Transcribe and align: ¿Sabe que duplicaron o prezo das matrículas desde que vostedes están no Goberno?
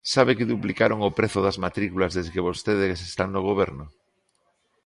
¿Sabe 0.13 0.35
que 0.37 0.49
duplicaron 0.53 0.99
o 1.07 1.13
prezo 1.17 1.39
das 1.45 1.57
matrículas 1.65 2.11
desde 2.15 2.33
que 2.33 2.47
vostedes 2.49 2.99
están 3.09 3.29
no 3.31 3.41
Goberno? 3.49 3.85